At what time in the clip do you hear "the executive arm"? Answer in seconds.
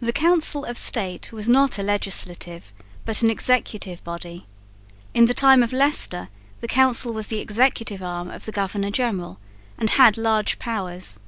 7.28-8.32